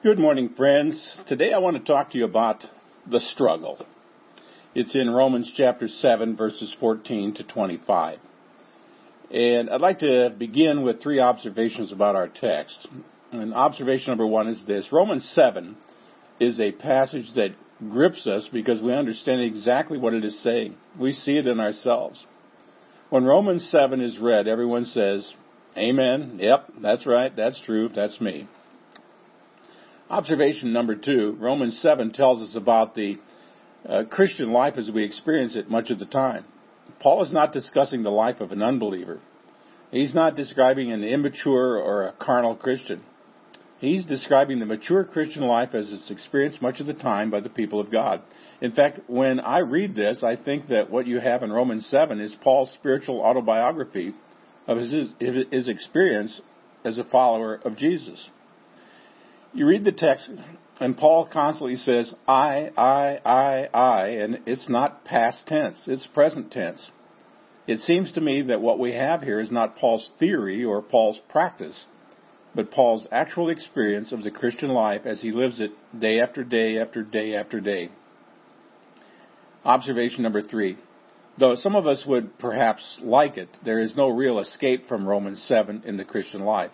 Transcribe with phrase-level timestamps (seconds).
[0.00, 1.18] Good morning, friends.
[1.26, 2.64] Today I want to talk to you about
[3.10, 3.84] the struggle.
[4.72, 8.20] It's in Romans chapter 7, verses 14 to 25.
[9.32, 12.86] And I'd like to begin with three observations about our text.
[13.32, 15.76] And observation number one is this Romans 7
[16.38, 17.56] is a passage that
[17.90, 20.76] grips us because we understand exactly what it is saying.
[20.96, 22.24] We see it in ourselves.
[23.10, 25.34] When Romans 7 is read, everyone says,
[25.76, 26.38] Amen.
[26.40, 27.34] Yep, that's right.
[27.34, 27.88] That's true.
[27.92, 28.46] That's me.
[30.10, 33.16] Observation number two Romans 7 tells us about the
[33.86, 36.44] uh, Christian life as we experience it much of the time.
[37.00, 39.20] Paul is not discussing the life of an unbeliever.
[39.90, 43.02] He's not describing an immature or a carnal Christian.
[43.80, 47.50] He's describing the mature Christian life as it's experienced much of the time by the
[47.50, 48.22] people of God.
[48.60, 52.18] In fact, when I read this, I think that what you have in Romans 7
[52.20, 54.14] is Paul's spiritual autobiography
[54.66, 56.40] of his, his experience
[56.84, 58.30] as a follower of Jesus.
[59.54, 60.30] You read the text,
[60.78, 66.52] and Paul constantly says, I, I, I, I, and it's not past tense, it's present
[66.52, 66.90] tense.
[67.66, 71.20] It seems to me that what we have here is not Paul's theory or Paul's
[71.28, 71.86] practice,
[72.54, 76.78] but Paul's actual experience of the Christian life as he lives it day after day
[76.78, 77.90] after day after day.
[79.64, 80.78] Observation number three.
[81.38, 85.44] Though some of us would perhaps like it, there is no real escape from Romans
[85.46, 86.72] 7 in the Christian life.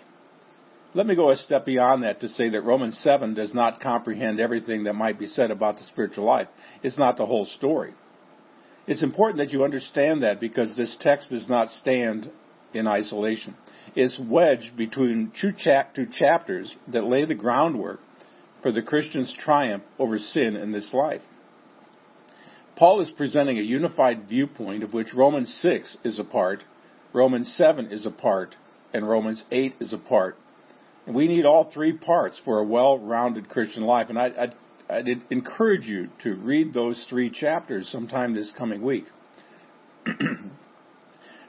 [0.95, 4.39] Let me go a step beyond that to say that Romans 7 does not comprehend
[4.39, 6.47] everything that might be said about the spiritual life.
[6.85, 7.95] It's not the whole story.
[8.87, 12.31] It's important that you understand that because this text does not stand
[12.73, 13.57] in isolation.
[13.97, 17.99] It's wedged between two, chapters that lay the groundwork
[18.63, 21.23] for the Christian's triumph over sin in this life.
[22.77, 26.63] Paul is presenting a unified viewpoint of which Romans 6 is a part,
[27.13, 28.55] Romans 7 is a part,
[28.93, 30.37] and Romans 8 is a part.
[31.07, 34.09] We need all three parts for a well-rounded Christian life.
[34.09, 34.55] And I, I'd,
[34.89, 39.05] I'd encourage you to read those three chapters sometime this coming week.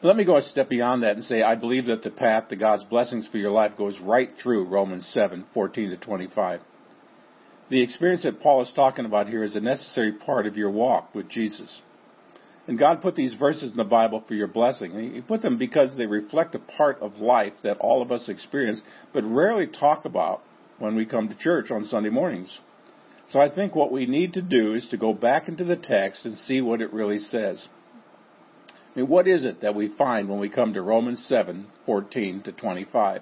[0.04, 2.56] Let me go a step beyond that and say I believe that the path to
[2.56, 6.62] God's blessings for your life goes right through Romans 7, 14 to 25.
[7.70, 11.16] The experience that Paul is talking about here is a necessary part of your walk
[11.16, 11.82] with Jesus.
[12.68, 15.14] And God put these verses in the Bible for your blessing.
[15.14, 18.82] He put them because they reflect a part of life that all of us experience,
[19.14, 20.42] but rarely talk about
[20.80, 22.60] when we come to church on Sunday mornings.
[23.30, 26.26] So I think what we need to do is to go back into the text
[26.26, 27.68] and see what it really says.
[28.96, 32.44] I mean, what is it that we find when we come to Romans 7, 14
[32.44, 33.22] to 25?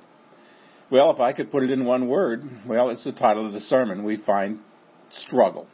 [0.92, 3.62] Well, if I could put it in one word, well, it's the title of the
[3.62, 4.03] sermon.
[4.03, 4.59] We find
[5.09, 5.68] struggle.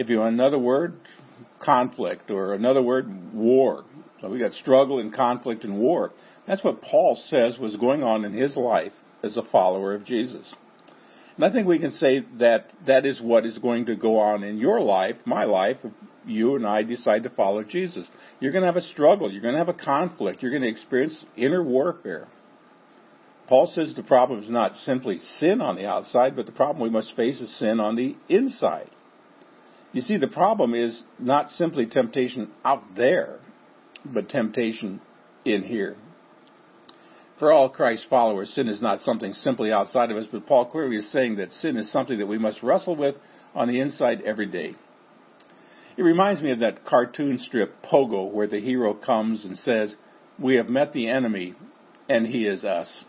[0.00, 0.94] If you want another word,
[1.62, 3.84] conflict, or another word, war.
[4.22, 6.12] So we got struggle and conflict and war.
[6.46, 10.54] That's what Paul says was going on in his life as a follower of Jesus.
[11.36, 14.42] And I think we can say that that is what is going to go on
[14.42, 15.92] in your life, my life, if
[16.24, 18.08] you and I decide to follow Jesus.
[18.40, 19.30] You're going to have a struggle.
[19.30, 20.40] You're going to have a conflict.
[20.40, 22.26] You're going to experience inner warfare.
[23.48, 26.88] Paul says the problem is not simply sin on the outside, but the problem we
[26.88, 28.88] must face is sin on the inside.
[29.92, 33.40] You see, the problem is not simply temptation out there,
[34.04, 35.00] but temptation
[35.44, 35.96] in here.
[37.38, 40.96] For all Christ followers, sin is not something simply outside of us, but Paul clearly
[40.96, 43.16] is saying that sin is something that we must wrestle with
[43.54, 44.74] on the inside every day.
[45.96, 49.96] It reminds me of that cartoon strip, Pogo, where the hero comes and says,
[50.38, 51.54] We have met the enemy,
[52.08, 53.04] and he is us.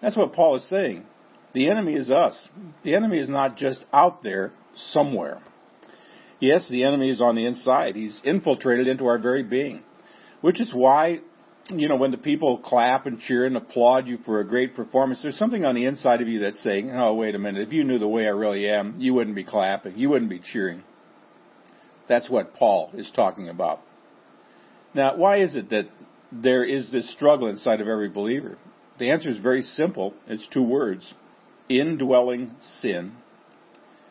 [0.00, 1.04] That's what Paul is saying.
[1.52, 2.48] The enemy is us.
[2.84, 5.42] The enemy is not just out there somewhere.
[6.40, 7.96] Yes, the enemy is on the inside.
[7.96, 9.82] He's infiltrated into our very being.
[10.40, 11.18] Which is why,
[11.68, 15.20] you know, when the people clap and cheer and applaud you for a great performance,
[15.22, 17.82] there's something on the inside of you that's saying, oh, wait a minute, if you
[17.82, 19.98] knew the way I really am, you wouldn't be clapping.
[19.98, 20.84] You wouldn't be cheering.
[22.08, 23.80] That's what Paul is talking about.
[24.94, 25.88] Now, why is it that
[26.30, 28.58] there is this struggle inside of every believer?
[28.98, 30.14] The answer is very simple.
[30.26, 31.14] It's two words.
[31.68, 33.12] Indwelling sin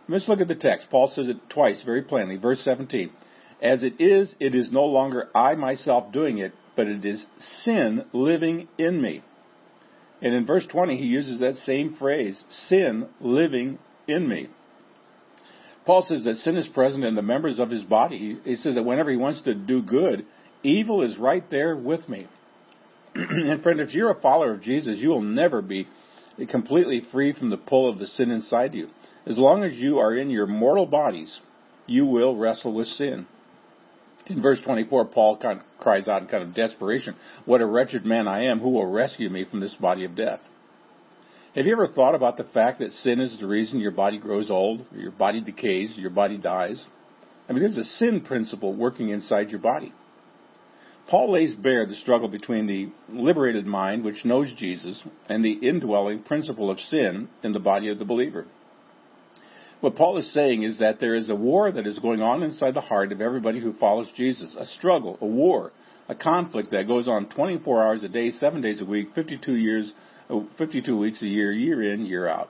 [0.09, 0.88] Let's look at the text.
[0.89, 2.38] Paul says it twice very plainly.
[2.38, 3.12] Verse 17.
[3.62, 7.25] As it is, it is no longer I myself doing it, but it is
[7.63, 9.24] sin living in me.
[10.21, 14.48] And in verse 20, he uses that same phrase, sin living in me.
[15.86, 18.18] Paul says that sin is present in the members of his body.
[18.18, 20.25] He, he says that whenever he wants to do good,
[20.63, 22.27] evil is right there with me.
[23.15, 25.88] and friend, if you're a follower of Jesus, you will never be
[26.50, 28.89] completely free from the pull of the sin inside you.
[29.27, 31.41] As long as you are in your mortal bodies,
[31.85, 33.27] you will wrestle with sin.
[34.27, 37.13] In verse 24, Paul kind of cries out in kind of desperation,
[37.44, 40.39] What a wretched man I am, who will rescue me from this body of death?
[41.56, 44.50] Have you ever thought about the fact that sin is the reason your body grows
[44.50, 46.85] old, your body decays, your body dies?
[47.50, 49.94] I mean, there's a sin principle working inside your body.
[51.09, 56.23] Paul lays bare the struggle between the liberated mind, which knows Jesus, and the indwelling
[56.23, 58.45] principle of sin in the body of the believer.
[59.79, 62.74] What Paul is saying is that there is a war that is going on inside
[62.74, 65.71] the heart of everybody who follows Jesus, a struggle, a war,
[66.09, 69.94] a conflict that goes on 24 hours a day, 7 days a week, 52 years,
[70.31, 72.50] uh, 52 weeks a year, year in, year out.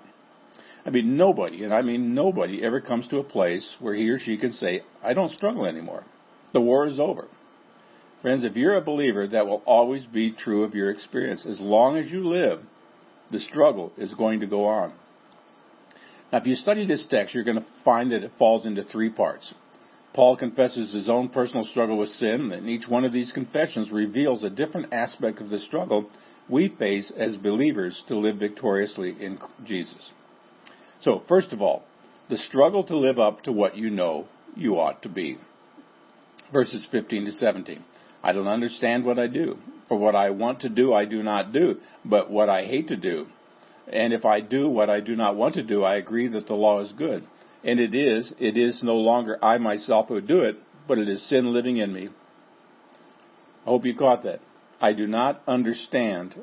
[0.85, 4.19] I mean, nobody, and I mean nobody, ever comes to a place where he or
[4.19, 6.05] she can say, I don't struggle anymore.
[6.53, 7.27] The war is over.
[8.21, 11.45] Friends, if you're a believer, that will always be true of your experience.
[11.45, 12.61] As long as you live,
[13.31, 14.93] the struggle is going to go on.
[16.31, 19.09] Now, if you study this text, you're going to find that it falls into three
[19.09, 19.53] parts.
[20.13, 24.43] Paul confesses his own personal struggle with sin, and each one of these confessions reveals
[24.43, 26.09] a different aspect of the struggle
[26.49, 30.11] we face as believers to live victoriously in Jesus.
[31.01, 31.83] So, first of all,
[32.29, 35.37] the struggle to live up to what you know you ought to be.
[36.51, 37.83] Verses 15 to 17.
[38.23, 39.57] I don't understand what I do.
[39.87, 42.97] For what I want to do, I do not do, but what I hate to
[42.97, 43.27] do.
[43.91, 46.55] And if I do what I do not want to do, I agree that the
[46.55, 47.25] law is good.
[47.63, 50.57] And it is, it is no longer I myself who do it,
[50.87, 52.09] but it is sin living in me.
[53.65, 54.39] I hope you caught that.
[54.79, 56.35] I do not understand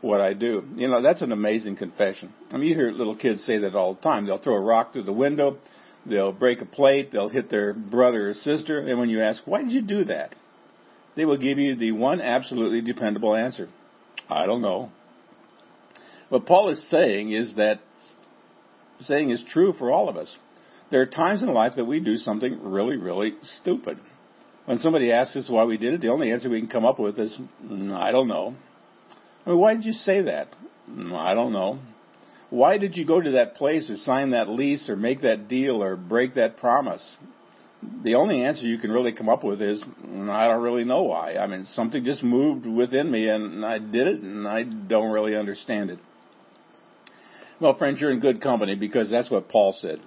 [0.00, 0.64] what I do.
[0.74, 2.32] You know, that's an amazing confession.
[2.50, 4.26] I mean, you hear little kids say that all the time.
[4.26, 5.58] They'll throw a rock through the window,
[6.04, 9.62] they'll break a plate, they'll hit their brother or sister, and when you ask, why
[9.62, 10.34] did you do that?
[11.16, 13.68] They will give you the one absolutely dependable answer.
[14.28, 14.92] I don't know.
[16.30, 17.80] What Paul is saying is that
[19.02, 20.34] saying is true for all of us.
[20.90, 23.98] There are times in life that we do something really, really stupid.
[24.64, 27.00] When somebody asks us why we did it, the only answer we can come up
[27.00, 28.54] with is, mm, I don't know.
[29.44, 30.48] I mean, why did you say that?
[30.88, 31.80] Mm, I don't know.
[32.50, 35.82] Why did you go to that place or sign that lease or make that deal
[35.82, 37.16] or break that promise?
[38.04, 41.02] The only answer you can really come up with is, mm, I don't really know
[41.02, 41.34] why.
[41.34, 45.34] I mean, something just moved within me and I did it and I don't really
[45.34, 45.98] understand it.
[47.60, 50.00] Well, friends, you're in good company because that's what Paul said.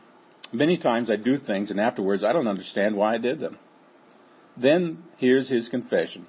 [0.52, 3.60] Many times I do things and afterwards I don't understand why I did them.
[4.58, 6.26] Then here's his confession.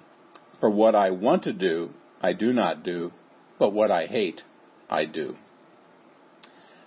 [0.61, 1.91] For what I want to do,
[2.21, 3.11] I do not do,
[3.59, 4.43] but what I hate,
[4.91, 5.35] I do.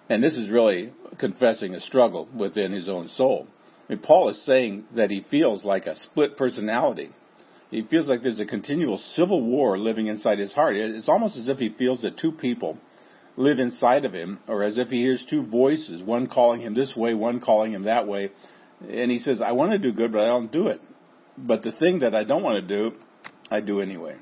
[0.08, 3.48] And this is really confessing a struggle within his own soul.
[3.90, 7.10] I mean, Paul is saying that he feels like a split personality.
[7.72, 10.76] He feels like there's a continual civil war living inside his heart.
[10.76, 12.78] It's almost as if he feels that two people
[13.38, 16.94] live inside of him, or as if he hears two voices, one calling him this
[16.98, 18.32] way, one calling him that way.
[18.82, 20.82] And he says, I want to do good, but I don't do it.
[21.38, 22.96] But the thing that I don't want to do,
[23.50, 24.18] I do anyway.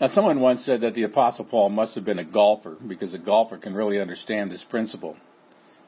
[0.00, 3.18] Now, someone once said that the Apostle Paul must have been a golfer, because a
[3.18, 5.16] golfer can really understand this principle.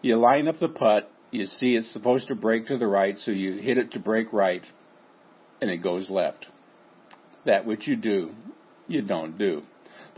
[0.02, 3.30] You line up the putt, you see it's supposed to break to the right, so
[3.30, 4.62] you hit it to break right,
[5.60, 6.46] and it goes left.
[7.44, 8.32] That which you do,
[8.88, 9.62] you don't do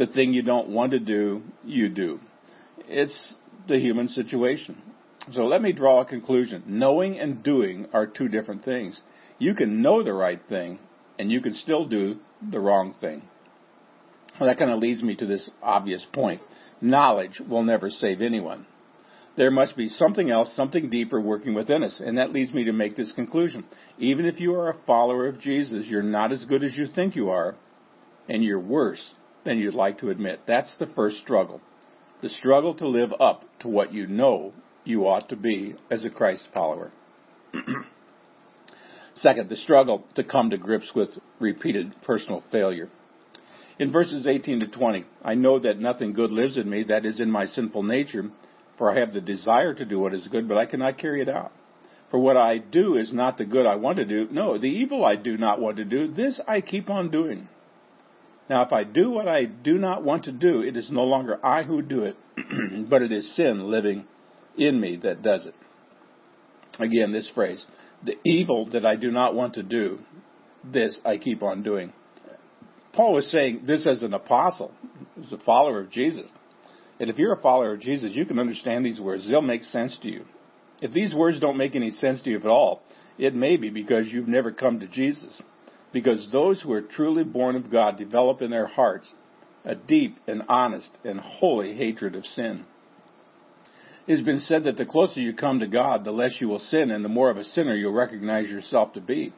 [0.01, 2.19] the thing you don't want to do, you do.
[2.89, 3.35] It's
[3.69, 4.81] the human situation.
[5.33, 6.63] So let me draw a conclusion.
[6.67, 8.99] Knowing and doing are two different things.
[9.39, 10.79] You can know the right thing,
[11.19, 12.17] and you can still do
[12.51, 13.21] the wrong thing.
[14.41, 16.41] Well, that kind of leads me to this obvious point.
[16.81, 18.67] Knowledge will never save anyone.
[19.37, 22.01] There must be something else, something deeper working within us.
[22.03, 23.67] And that leads me to make this conclusion.
[23.99, 27.15] Even if you are a follower of Jesus, you're not as good as you think
[27.15, 27.55] you are,
[28.31, 29.13] and you're worse
[29.45, 30.41] than you'd like to admit.
[30.47, 31.61] That's the first struggle.
[32.23, 34.53] The struggle to live up to what you know
[34.85, 36.93] you ought to be as a Christ follower.
[39.15, 42.89] Second, the struggle to come to grips with repeated personal failure.
[43.79, 47.19] In verses 18 to 20, I know that nothing good lives in me, that is
[47.19, 48.31] in my sinful nature,
[48.77, 51.29] for I have the desire to do what is good, but I cannot carry it
[51.29, 51.53] out.
[52.11, 54.29] For what I do is not the good I want to do.
[54.31, 57.49] No, the evil I do not want to do, this I keep on doing.
[58.51, 61.39] Now, if I do what I do not want to do, it is no longer
[61.47, 62.17] I who do it,
[62.91, 64.07] but it is sin living
[64.59, 65.55] in me that does it.
[66.81, 67.65] Again, this phrase,
[68.05, 70.01] the evil that I do not want to do,
[70.65, 71.93] this I keep on doing.
[72.93, 74.73] Paul was saying this as an apostle,
[75.25, 76.27] as a follower of Jesus.
[76.99, 79.29] And if you're a follower of Jesus, you can understand these words.
[79.29, 80.25] They'll make sense to you.
[80.83, 82.83] If these words don't make any sense to you at all,
[83.17, 85.41] it may be because you've never come to Jesus
[85.93, 89.11] because those who are truly born of God develop in their hearts
[89.65, 92.65] a deep and honest and holy hatred of sin.
[94.07, 96.59] It has been said that the closer you come to God, the less you will
[96.59, 99.33] sin, and the more of a sinner you'll recognize yourself to be.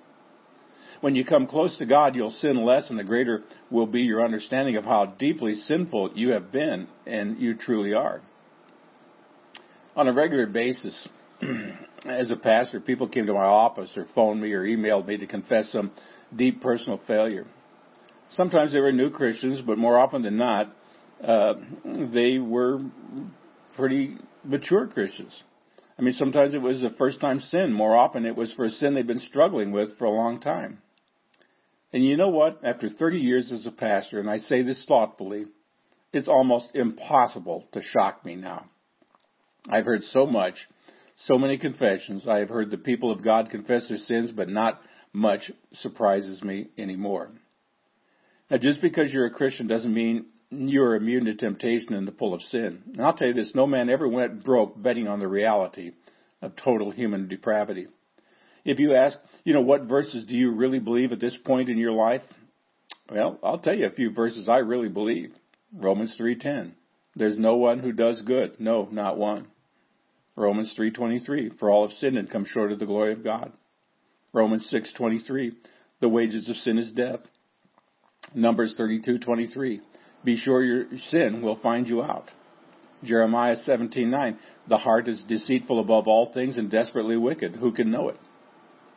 [1.01, 4.25] When you come close to God, you'll sin less, and the greater will be your
[4.25, 8.21] understanding of how deeply sinful you have been and you truly are.
[9.97, 11.09] On a regular basis,
[12.07, 15.27] as a pastor, people came to my office or phoned me or emailed me to
[15.27, 15.91] confess some
[16.35, 17.47] deep personal failure.
[18.31, 20.75] Sometimes they were new Christians, but more often than not,
[21.23, 22.81] uh, they were
[23.77, 25.43] pretty mature Christians.
[25.99, 27.73] I mean, sometimes it was a first time sin.
[27.73, 30.79] More often it was for a sin they've been struggling with for a long time.
[31.93, 32.61] And you know what?
[32.65, 35.45] After 30 years as a pastor, and I say this thoughtfully,
[36.13, 38.67] it's almost impossible to shock me now.
[39.69, 40.55] I've heard so much,
[41.17, 42.27] so many confessions.
[42.27, 44.81] I have heard the people of God confess their sins, but not
[45.13, 47.31] much surprises me anymore.
[48.51, 52.35] Now, just because you're a Christian doesn't mean you're immune to temptation and the pull
[52.35, 52.83] of sin.
[52.93, 55.93] And I'll tell you this, no man ever went broke betting on the reality
[56.43, 57.87] of total human depravity.
[58.65, 61.79] If you ask, you know, what verses do you really believe at this point in
[61.79, 62.23] your life?
[63.11, 65.33] Well, I'll tell you a few verses I really believe.
[65.75, 66.73] Romans 3:10.
[67.17, 69.47] There's no one who does good, no, not one.
[70.37, 71.59] Romans 3:23.
[71.59, 73.53] For all have sinned and come short of the glory of God.
[74.33, 75.53] Romans 6:23.
[76.01, 77.21] The wages of sin is death.
[78.35, 79.81] Numbers 32:23.
[80.25, 82.31] Be sure your sin will find you out.
[83.05, 84.39] Jeremiah 17:9.
[84.69, 87.57] The heart is deceitful above all things and desperately wicked.
[87.57, 88.17] Who can know it?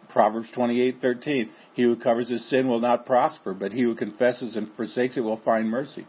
[0.10, 1.50] Proverbs 28:13.
[1.74, 5.22] He who covers his sin will not prosper, but he who confesses and forsakes it
[5.22, 6.06] will find mercy.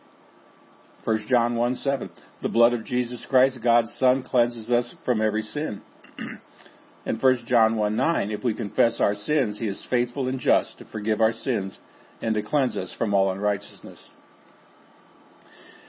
[1.04, 2.11] 1 John 1:7.
[2.42, 5.83] The blood of Jesus Christ, God's Son, cleanses us from every sin.
[7.06, 10.76] and 1 John 1 9, If we confess our sins, he is faithful and just
[10.78, 11.78] to forgive our sins
[12.20, 14.10] and to cleanse us from all unrighteousness.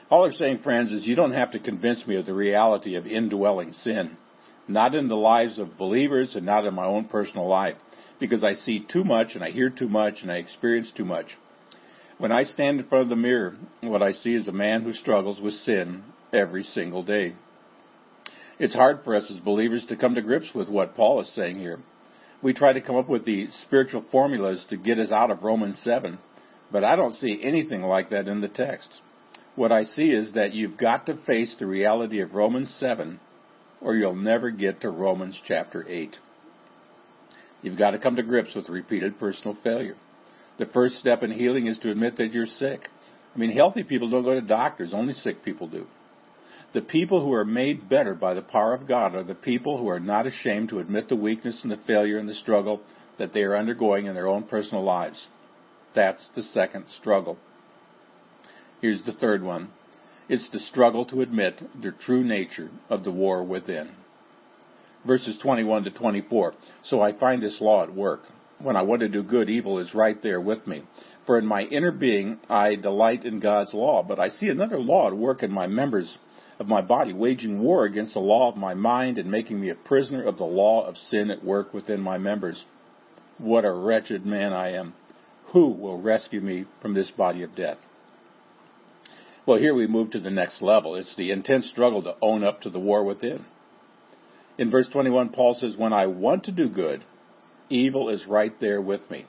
[0.09, 3.07] All I'm saying, friends, is you don't have to convince me of the reality of
[3.07, 4.15] indwelling sin,
[4.67, 7.75] not in the lives of believers and not in my own personal life,
[8.19, 11.35] because I see too much and I hear too much and I experience too much.
[12.19, 14.93] When I stand in front of the mirror, what I see is a man who
[14.93, 17.35] struggles with sin every single day.
[18.59, 21.59] It's hard for us as believers to come to grips with what Paul is saying
[21.59, 21.79] here.
[22.41, 25.79] We try to come up with the spiritual formulas to get us out of Romans
[25.83, 26.19] 7,
[26.71, 28.99] but I don't see anything like that in the text
[29.57, 33.19] what I see is that you've got to face the reality of Romans 7
[33.81, 36.15] or you'll never get to Romans chapter 8.
[37.63, 39.95] You've got to come to grips with repeated personal failure.
[40.59, 42.87] The first step in healing is to admit that you're sick.
[43.33, 45.87] I mean, healthy people don't go to doctors, only sick people do.
[46.73, 49.87] The people who are made better by the power of God are the people who
[49.87, 52.81] are not ashamed to admit the weakness and the failure and the struggle
[53.17, 55.27] that they are undergoing in their own personal lives.
[55.95, 57.37] That's the second struggle.
[58.81, 59.69] Here's the third one.
[60.29, 63.91] It's the struggle to admit the true nature of the war within.
[65.05, 66.53] Verses 21 to 24.
[66.83, 68.21] So I find this law at work.
[68.59, 70.83] When I want to do good, evil is right there with me.
[71.25, 75.07] For in my inner being, I delight in God's law, but I see another law
[75.07, 76.17] at work in my members
[76.59, 79.75] of my body, waging war against the law of my mind and making me a
[79.75, 82.65] prisoner of the law of sin at work within my members.
[83.37, 84.93] What a wretched man I am.
[85.53, 87.77] Who will rescue me from this body of death?
[89.45, 90.95] Well, here we move to the next level.
[90.95, 93.45] It's the intense struggle to own up to the war within.
[94.57, 97.03] In verse 21, Paul says, When I want to do good,
[97.69, 99.25] evil is right there with me.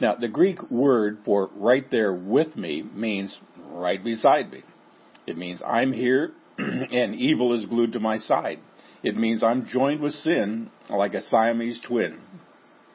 [0.00, 3.36] Now, the Greek word for right there with me means
[3.70, 4.62] right beside me.
[5.26, 8.58] It means I'm here and evil is glued to my side.
[9.02, 12.20] It means I'm joined with sin like a Siamese twin.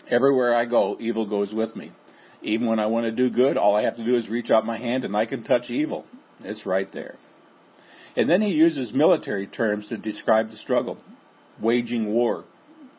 [0.10, 1.92] Everywhere I go, evil goes with me.
[2.42, 4.66] Even when I want to do good, all I have to do is reach out
[4.66, 6.06] my hand and I can touch evil.
[6.42, 7.18] It's right there.
[8.16, 10.98] And then he uses military terms to describe the struggle
[11.62, 12.46] waging war,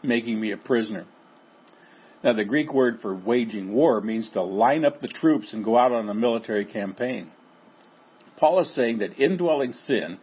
[0.02, 1.06] making me a prisoner.
[2.22, 5.78] Now, the Greek word for waging war means to line up the troops and go
[5.78, 7.30] out on a military campaign.
[8.36, 10.18] Paul is saying that indwelling sin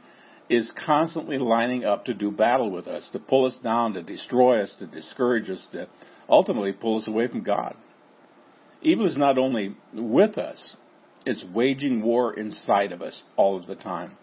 [0.50, 4.62] is constantly lining up to do battle with us, to pull us down, to destroy
[4.62, 5.88] us, to discourage us, to
[6.30, 7.76] ultimately pull us away from God.
[8.82, 10.76] Evil is not only with us,
[11.26, 14.16] it's waging war inside of us all of the time.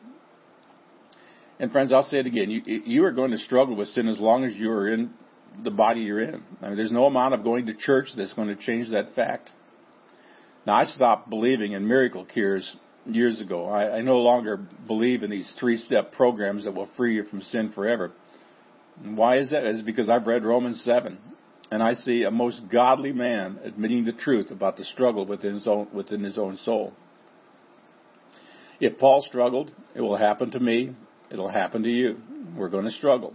[1.59, 2.50] And friends, I'll say it again.
[2.50, 5.11] You, you are going to struggle with sin as long as you are in
[5.62, 6.43] the body you're in.
[6.62, 9.50] I mean, there's no amount of going to church that's going to change that fact.
[10.66, 12.75] Now, I stopped believing in miracle cures
[13.07, 13.67] years ago.
[13.67, 17.73] I, I no longer believe in these three-step programs that will free you from sin
[17.75, 18.13] forever.
[19.03, 19.65] And why is that?
[19.65, 21.19] It's because I've read Romans 7
[21.71, 25.67] and I see a most godly man admitting the truth about the struggle within his
[25.67, 26.93] own, within his own soul.
[28.81, 30.95] If Paul struggled, it will happen to me.
[31.31, 32.19] It'll happen to you.
[32.57, 33.35] We're going to struggle.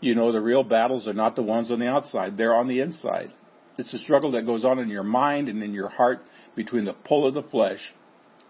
[0.00, 2.80] You know, the real battles are not the ones on the outside, they're on the
[2.80, 3.32] inside.
[3.76, 6.22] It's a struggle that goes on in your mind and in your heart
[6.56, 7.94] between the pull of the flesh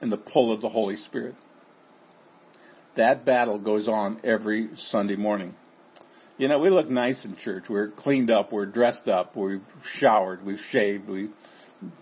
[0.00, 1.34] and the pull of the Holy Spirit.
[2.96, 5.54] That battle goes on every Sunday morning.
[6.38, 7.64] You know, we look nice in church.
[7.68, 8.52] We're cleaned up.
[8.52, 9.36] We're dressed up.
[9.36, 9.60] We've
[9.98, 10.44] showered.
[10.44, 11.08] We've shaved.
[11.08, 11.28] We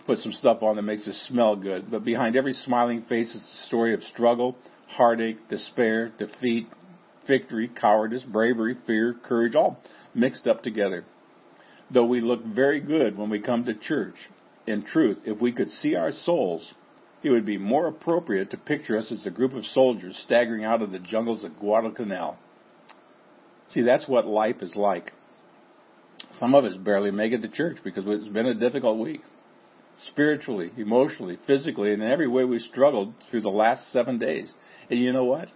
[0.05, 1.91] put some stuff on that makes us smell good.
[1.91, 4.55] But behind every smiling face is a story of struggle,
[4.87, 6.67] heartache, despair, defeat,
[7.27, 9.77] victory, cowardice, bravery, fear, courage, all
[10.13, 11.03] mixed up together.
[11.91, 14.15] Though we look very good when we come to church,
[14.67, 16.73] in truth, if we could see our souls,
[17.21, 20.81] it would be more appropriate to picture us as a group of soldiers staggering out
[20.81, 22.37] of the jungles of Guadalcanal.
[23.69, 25.11] See, that's what life is like.
[26.39, 29.21] Some of us barely make it to church because it's been a difficult week.
[30.07, 34.53] Spiritually, emotionally, physically, and in every way we struggled through the last seven days.
[34.89, 35.49] And you know what?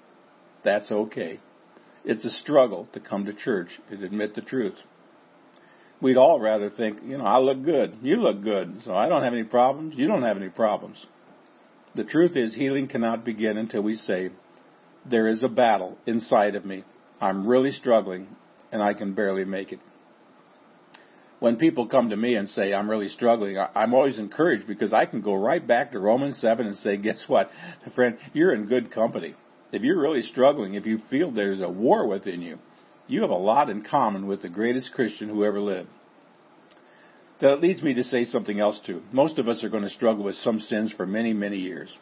[0.65, 1.39] That's okay.
[2.03, 4.75] It's a struggle to come to church and admit the truth.
[6.01, 7.97] We'd all rather think, you know, I look good.
[8.01, 8.81] You look good.
[8.83, 9.95] So I don't have any problems.
[9.95, 10.97] You don't have any problems.
[11.95, 14.31] The truth is, healing cannot begin until we say,
[15.05, 16.83] there is a battle inside of me.
[17.21, 18.27] I'm really struggling
[18.71, 19.79] and I can barely make it.
[21.39, 25.05] When people come to me and say, I'm really struggling, I'm always encouraged because I
[25.05, 27.49] can go right back to Romans 7 and say, guess what?
[27.95, 29.35] Friend, you're in good company.
[29.71, 32.59] If you're really struggling, if you feel there's a war within you,
[33.07, 35.89] you have a lot in common with the greatest Christian who ever lived.
[37.41, 39.01] That leads me to say something else too.
[39.11, 41.95] Most of us are going to struggle with some sins for many, many years.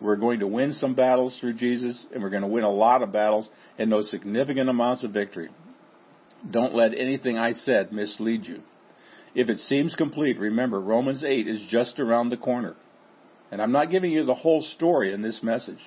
[0.00, 3.02] We're going to win some battles through Jesus, and we're going to win a lot
[3.02, 3.48] of battles
[3.78, 5.48] and know significant amounts of victory.
[6.50, 8.60] Don't let anything I said mislead you.
[9.34, 12.76] If it seems complete, remember Romans 8 is just around the corner.
[13.50, 15.78] And I'm not giving you the whole story in this message.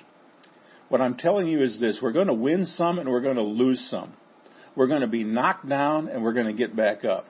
[0.88, 3.42] What I'm telling you is this we're going to win some and we're going to
[3.42, 4.12] lose some.
[4.74, 7.26] We're going to be knocked down and we're going to get back up.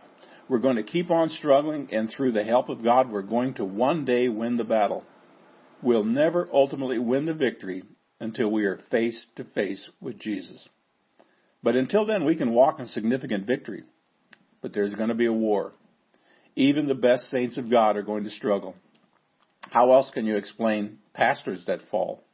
[0.49, 3.65] We're going to keep on struggling, and through the help of God, we're going to
[3.65, 5.05] one day win the battle.
[5.83, 7.83] We'll never ultimately win the victory
[8.19, 10.69] until we are face to face with Jesus.
[11.63, 13.83] But until then, we can walk in significant victory.
[14.63, 15.73] But there's going to be a war.
[16.57, 18.75] Even the best saints of God are going to struggle.
[19.71, 22.25] How else can you explain pastors that fall?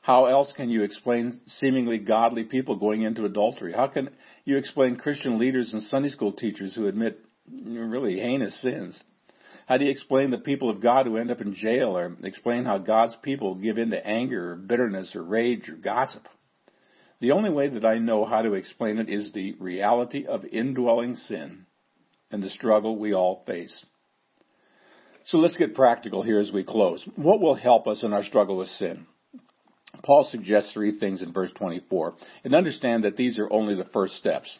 [0.00, 3.72] How else can you explain seemingly godly people going into adultery?
[3.74, 4.10] How can
[4.44, 9.00] you explain Christian leaders and Sunday school teachers who admit really heinous sins?
[9.66, 12.64] How do you explain the people of God who end up in jail or explain
[12.64, 16.22] how God's people give in to anger or bitterness or rage or gossip?
[17.20, 21.16] The only way that I know how to explain it is the reality of indwelling
[21.16, 21.66] sin
[22.30, 23.84] and the struggle we all face.
[25.26, 27.06] So let's get practical here as we close.
[27.16, 29.06] What will help us in our struggle with sin?
[30.02, 32.14] Paul suggests three things in verse 24.
[32.44, 34.58] And understand that these are only the first steps.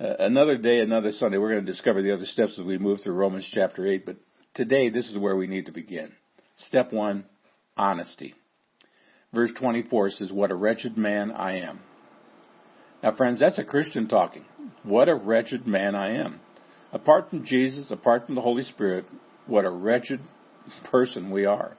[0.00, 3.00] Uh, another day, another Sunday, we're going to discover the other steps as we move
[3.02, 4.06] through Romans chapter 8.
[4.06, 4.16] But
[4.54, 6.12] today, this is where we need to begin.
[6.56, 7.26] Step one,
[7.76, 8.34] honesty.
[9.34, 11.80] Verse 24 says, What a wretched man I am.
[13.02, 14.46] Now, friends, that's a Christian talking.
[14.84, 16.40] What a wretched man I am.
[16.94, 19.04] Apart from Jesus, apart from the Holy Spirit,
[19.46, 20.20] what a wretched
[20.90, 21.76] person we are.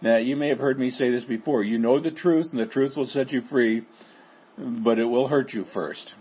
[0.00, 1.62] Now, you may have heard me say this before.
[1.62, 3.86] You know the truth, and the truth will set you free,
[4.56, 6.14] but it will hurt you first.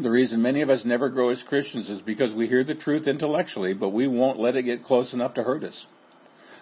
[0.00, 3.06] The reason many of us never grow as Christians is because we hear the truth
[3.06, 5.84] intellectually, but we won't let it get close enough to hurt us.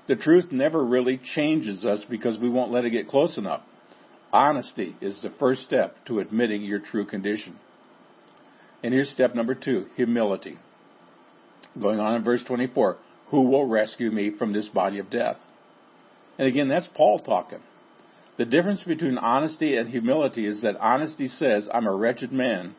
[0.09, 3.62] The truth never really changes us because we won't let it get close enough.
[4.33, 7.57] Honesty is the first step to admitting your true condition.
[8.83, 10.59] And here's step number two humility.
[11.81, 12.96] Going on in verse 24
[13.31, 15.37] Who will rescue me from this body of death?
[16.38, 17.61] And again, that's Paul talking.
[18.37, 22.74] The difference between honesty and humility is that honesty says, I'm a wretched man,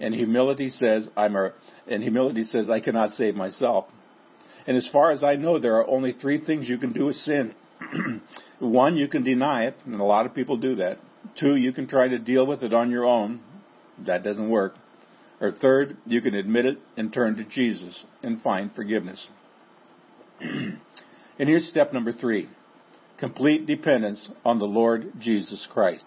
[0.00, 1.52] and humility says, I'm a,
[1.86, 3.86] and humility says, I cannot save myself.
[4.66, 7.16] And as far as I know, there are only three things you can do with
[7.16, 7.54] sin.
[8.58, 10.98] One, you can deny it, and a lot of people do that.
[11.38, 13.40] Two, you can try to deal with it on your own.
[14.06, 14.74] That doesn't work.
[15.40, 19.26] Or third, you can admit it and turn to Jesus and find forgiveness.
[20.40, 20.78] and
[21.38, 22.48] here's step number three
[23.18, 26.04] complete dependence on the Lord Jesus Christ.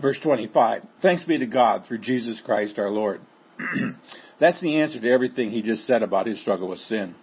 [0.00, 3.20] Verse 25 Thanks be to God through Jesus Christ our Lord.
[4.40, 7.14] That's the answer to everything he just said about his struggle with sin.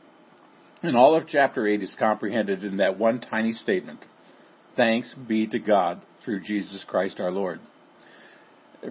[0.82, 4.00] And all of chapter 8 is comprehended in that one tiny statement
[4.78, 7.60] Thanks be to God through Jesus Christ our Lord.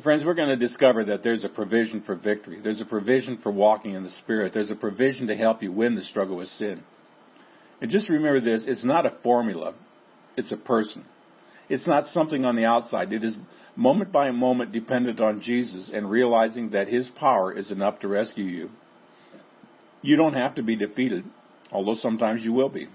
[0.03, 2.61] Friends, we're going to discover that there's a provision for victory.
[2.63, 4.53] There's a provision for walking in the Spirit.
[4.55, 6.85] There's a provision to help you win the struggle with sin.
[7.81, 9.75] And just remember this it's not a formula,
[10.37, 11.05] it's a person.
[11.71, 13.13] It's not something on the outside.
[13.13, 13.37] It is
[13.77, 18.45] moment by moment dependent on Jesus and realizing that His power is enough to rescue
[18.45, 18.71] you.
[20.03, 21.25] You don't have to be defeated,
[21.71, 22.89] although sometimes you will be.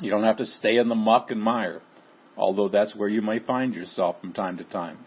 [0.00, 1.80] You don't have to stay in the muck and mire,
[2.36, 4.98] although that's where you may find yourself from time to time.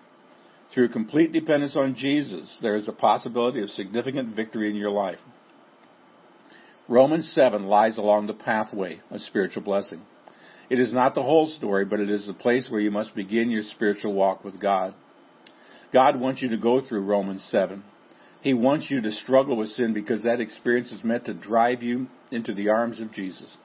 [0.74, 5.20] Through complete dependence on Jesus, there is a possibility of significant victory in your life.
[6.88, 10.02] Romans 7 lies along the pathway of spiritual blessing.
[10.70, 13.50] It is not the whole story, but it is the place where you must begin
[13.50, 14.94] your spiritual walk with God.
[15.92, 17.84] God wants you to go through Romans 7.
[18.42, 22.08] He wants you to struggle with sin because that experience is meant to drive you
[22.32, 23.58] into the arms of Jesus.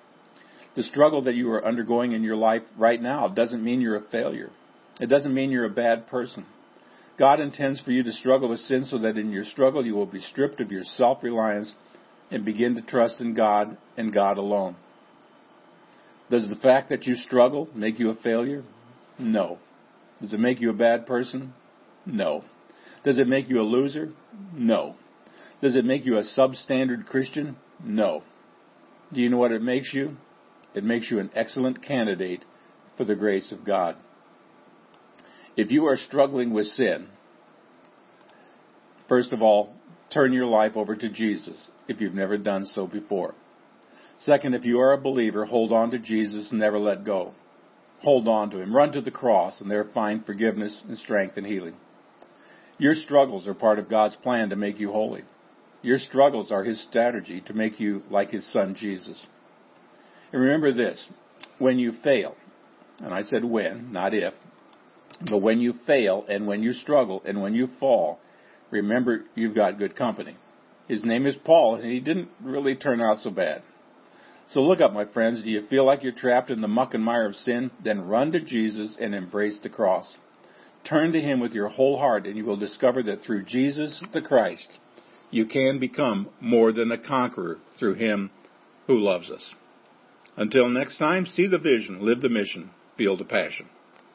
[0.74, 4.10] The struggle that you are undergoing in your life right now doesn't mean you're a
[4.10, 4.50] failure.
[4.98, 6.46] It doesn't mean you're a bad person.
[7.16, 10.06] God intends for you to struggle with sin so that in your struggle you will
[10.06, 11.72] be stripped of your self-reliance
[12.30, 14.74] and begin to trust in God and God alone.
[16.30, 18.64] Does the fact that you struggle make you a failure?
[19.18, 19.58] No.
[20.20, 21.52] Does it make you a bad person?
[22.06, 22.44] No.
[23.04, 24.12] Does it make you a loser?
[24.54, 24.96] No.
[25.60, 27.56] Does it make you a substandard Christian?
[27.82, 28.22] No.
[29.12, 30.16] Do you know what it makes you?
[30.74, 32.44] It makes you an excellent candidate
[32.96, 33.96] for the grace of God.
[35.56, 37.08] If you are struggling with sin,
[39.08, 39.74] first of all,
[40.12, 43.34] turn your life over to Jesus if you've never done so before.
[44.18, 47.34] Second, if you are a believer, hold on to Jesus and never let go.
[48.02, 48.74] Hold on to Him.
[48.74, 51.76] Run to the cross and there find forgiveness and strength and healing.
[52.78, 55.22] Your struggles are part of God's plan to make you holy.
[55.82, 59.26] Your struggles are His strategy to make you like His Son Jesus.
[60.32, 61.06] And remember this
[61.58, 62.34] when you fail,
[62.98, 64.34] and I said when, not if,
[65.30, 68.18] but when you fail and when you struggle and when you fall,
[68.70, 70.36] remember you've got good company.
[70.88, 73.62] His name is Paul, and he didn't really turn out so bad.
[74.48, 75.42] So look up, my friends.
[75.42, 77.70] Do you feel like you're trapped in the muck and mire of sin?
[77.82, 80.16] Then run to Jesus and embrace the cross.
[80.84, 84.20] Turn to Him with your whole heart, and you will discover that through Jesus the
[84.20, 84.78] Christ,
[85.30, 88.30] you can become more than a conqueror through Him
[88.86, 89.54] who loves us.
[90.36, 93.66] Until next time, see the vision, live the mission, feel the passion.